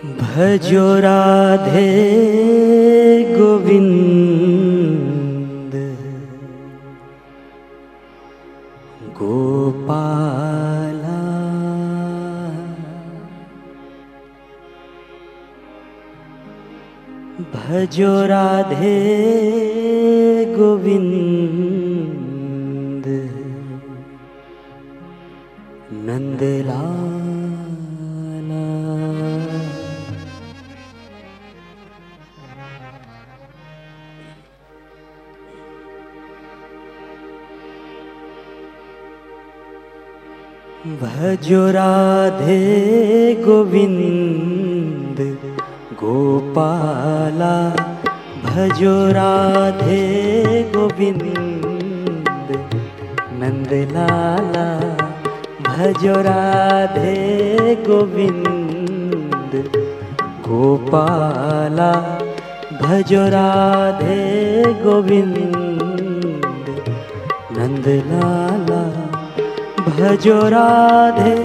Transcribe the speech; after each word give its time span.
भजो 0.00 0.84
राधे 1.00 1.88
गोविंद 3.36 3.74
गोपाला। 9.18 11.20
भजो 17.54 18.14
राधे 18.26 18.96
गोविंद 20.56 23.06
नंदलाला 26.08 27.19
भजो 41.20 41.70
राधे 41.70 42.62
गोविंद, 43.46 45.38
गोपाला। 45.92 47.70
भजो 48.44 49.12
राधे 49.12 50.02
गोविंद, 50.76 52.68
नंदलाला। 53.32 54.96
भजो 55.68 56.14
राधे 56.22 57.74
गोविंद, 57.74 59.70
गोपाला। 60.48 61.92
भजो 62.82 63.28
राधे 63.28 64.64
गोविंद, 64.72 65.36
नंदलाला। 67.58 68.69
भजो 69.80 70.48
राधे 70.48 71.36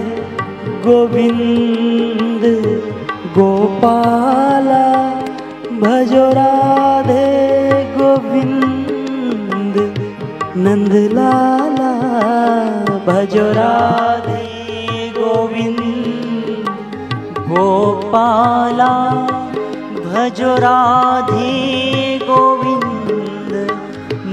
गोविंद 0.86 2.42
गोपाला, 3.38 4.86
भजो 5.80 6.24
राधे 6.30 7.24
गोविंद 7.96 9.76
नंदलाला, 10.56 11.92
भजो 13.06 13.52
राधे 13.52 14.44
गोविंद 15.18 16.46
गोपाला, 17.48 18.92
भजो 20.06 20.54
राधे 20.56 21.52
गोविंद 22.22 23.52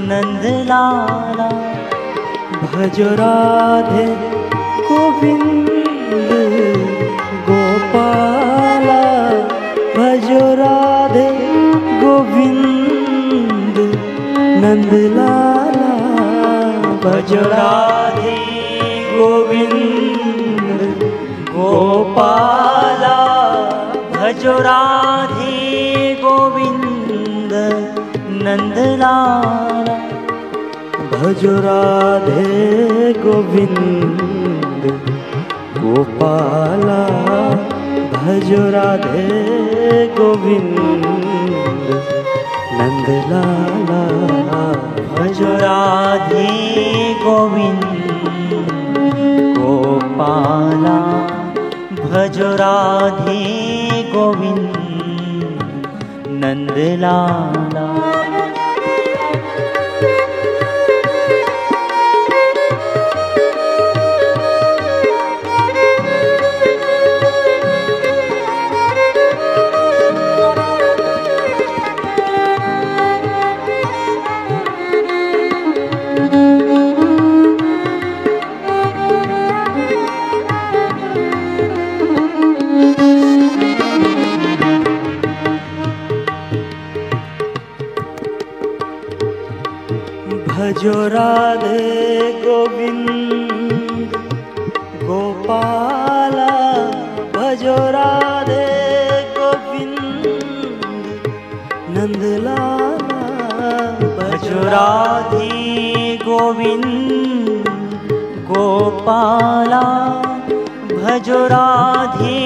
नंदलाला। 0.10 1.50
भजो 2.64 3.08
राधे 3.16 4.06
गोविंद 4.88 5.70
गोपाला। 7.48 9.02
भजो 9.98 10.44
राधे 10.56 11.28
गोविंद 12.04 13.78
नंदलाला। 14.64 15.92
भजो 17.04 17.42
राधे 17.42 18.38
गोविंद 19.18 20.80
गोपाला। 21.50 23.18
भजो 24.12 24.54
राधे 24.60 25.52
गोविंद 26.24 27.52
नंदलाला। 28.30 30.13
भजो 31.14 31.52
राधे 31.52 33.14
गोविंद, 33.14 34.84
गोपाला, 35.78 37.02
भजो 38.14 38.62
राधे 38.70 39.28
गोविंद, 40.18 40.78
नंदलाला, 42.80 44.02
भजो 45.14 45.52
राधे 45.58 46.48
गोविंद, 47.14 47.86
गोपाला, 49.58 50.98
भजो 52.04 52.50
राधे 52.56 53.42
गोविंद, 54.16 54.74
नंदलाला 56.44 57.63
भजो 90.84 91.08
राधे 91.08 92.32
गोविंद 92.44 94.16
गोपाला 95.04 96.48
भजो 97.36 97.76
राधे 97.96 98.66
गोविंद, 99.38 100.26
नंदलाला 101.96 102.58
भजो 104.18 104.60
राधे 104.74 105.48
गोविंद 106.26 107.48
गोपाला 108.52 109.84
भजो 110.92 111.46
राधे 111.54 112.40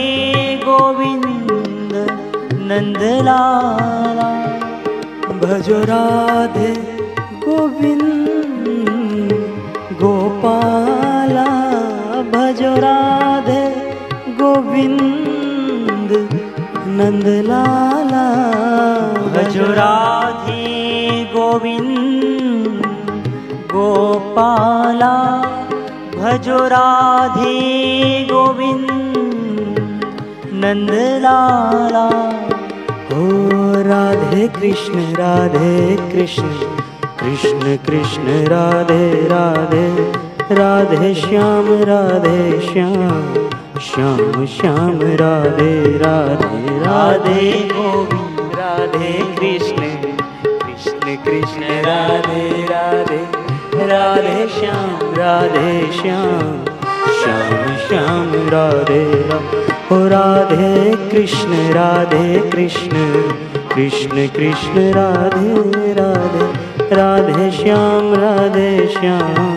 गोविंद 0.66 1.96
नंदलाला 2.69 4.30
भजो 5.42 5.81
राधे 5.92 6.72
गोविंद 7.48 8.06
गोपाला 10.38 11.46
भजो 12.34 12.75
राधे 12.75 13.64
गोविंद 14.30 16.12
नंदलाला। 16.88 18.25
भजो 19.34 19.64
राधे 19.64 20.64
गोविंद 21.24 22.86
गोपाला। 23.66 25.14
भजो 26.18 26.68
राधे 26.68 27.58
गोविंद 28.31 28.88
नंदलाला। 30.54 32.08
ओ 33.12 33.25
राधे 33.90 34.48
कृष्ण 34.48 35.00
राधे 35.14 35.96
कृष्ण 36.12 36.50
कृष्ण 37.19 37.75
कृष्ण 37.75 38.24
राधे 38.48 39.28
राधे। 39.28 40.26
राधे 40.52 41.13
श्याम 41.13 41.66
राधे 41.84 42.59
श्याम 42.62 43.34
श्याम 43.81 44.45
श्याम, 44.45 45.00
राधे 45.19 45.74
राधे 45.98 46.77
राधे 46.80 47.51
गोविंद, 47.71 48.39
राधे 48.56 49.12
कृष्ण 49.39 49.89
कृष्ण 50.62 51.16
कृष्ण, 51.25 51.63
राधे 51.88 52.48
राधे 52.69 53.19
राधे 53.88 54.48
श्याम 54.48 55.13
राधे 55.18 55.92
श्याम 55.92 56.66
श्याम 57.19 57.75
श्याम, 57.88 58.31
राधे 58.50 59.04
ओ 59.92 60.00
राधे 60.07 60.95
कृष्ण 61.12 61.69
राधे 61.74 62.39
कृष्ण 62.50 63.06
कृष्ण 63.75 64.27
कृष्ण, 64.38 64.89
राधे 64.95 65.94
राधे 65.94 66.95
राधे 66.95 67.51
श्याम 67.51 68.13
राधे 68.13 68.88
श्याम। 68.88 69.56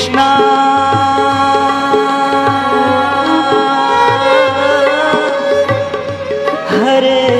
कृष्णा। 0.00 0.26
हरे 6.82 7.39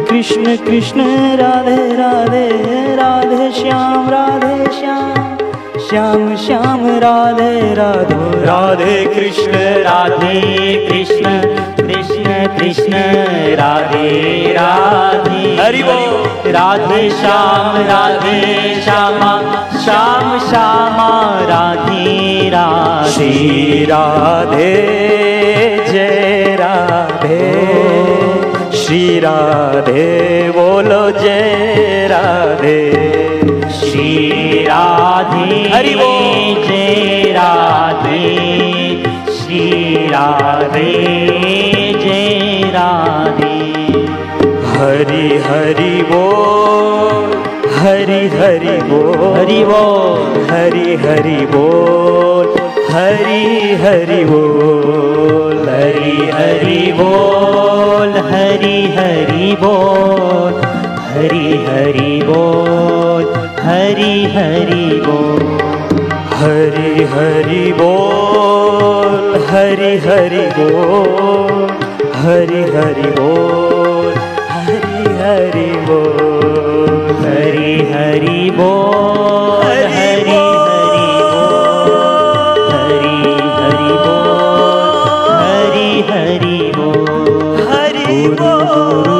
कृष्ण 0.21 0.55
कृष्ण 0.57 1.01
राधे 1.35 1.95
राधे 1.95 2.49
राधे 2.95 3.51
श्याम 3.51 4.09
राधे 4.09 4.71
श्याम 4.71 5.37
श्याम 5.89 6.35
श्याम 6.35 6.87
राधे 6.87 7.73
राधे। 7.73 8.45
राधे 8.45 9.05
कृष्ण 9.05 9.51
राधे 9.83 10.35
कृष्ण 10.91 11.23
कृष्ण 11.87 12.47
कृष्ण 12.57 12.93
राधे 13.55 14.09
राधे। 14.53 15.57
हरि 15.61 15.83
बोल। 15.83 16.51
राधे 16.51 17.09
श्याम 17.09 17.77
राधे 17.77 18.81
श्यामा 18.83 19.41
श्याम 19.83 20.39
श्यामा 20.39 21.39
राधे 21.41 22.49
राधे। 22.49 23.85
राधे 23.85 24.73
जय 25.91 26.57
राधे। 26.59 27.70
શ્રી 28.91 29.19
રાધે 29.19 30.49
બોલો 30.49 31.11
જય 31.11 32.07
રાધે. 32.07 32.91
શ્રી 33.69 34.65
રાધે 34.69 35.69
હરિવો 35.69 36.55
જય 36.67 37.33
રાધે. 37.33 38.37
શ્રી 39.05 40.09
રાધે 40.11 40.93
જય 41.93 42.61
રાધે. 42.71 43.73
હરિ 44.79 45.37
હરિ 45.37 46.01
બોલ 46.01 47.31
હરિ 47.83 48.27
હરિ 48.27 48.77
બોલ. 48.77 49.39
હરિ 49.39 49.63
બોલ. 49.63 50.55
હરિ 50.55 50.95
હરિ 50.95 51.45
બોલ 51.45 52.47
હરિ 52.93 53.75
હરિ 53.75 54.23
બોલ. 54.23 55.69
હરિ 55.69 56.31
હરિ 56.31 56.91
બોલ. 56.91 57.70
हरि 58.29 59.55
बोल 59.61 60.61
हरि 61.11 61.65
हरि 61.67 62.21
बोल, 62.23 63.23
हरि 63.63 64.13
हरि 64.35 65.01
बोल, 65.05 65.43
हरि 65.43 65.43
हरि 65.45 65.45
बोल। 65.45 65.61
हरि 66.41 67.03
हरि 67.05 67.73
बोल, 67.73 69.41
हरि 69.49 69.97
हरि 69.97 70.47
बोल, 70.59 71.69
हरि 72.15 72.61
हरि 72.71 73.11
बोल, 73.11 74.13
हरि 74.51 75.03
हरि 75.19 75.71
बोल। 75.87 76.61
हरि 77.21 77.75
हरि 77.91 78.49
बोल 78.49 79.65
हरि 79.65 79.83
हरि 79.83 80.50
জীবন 88.21 89.10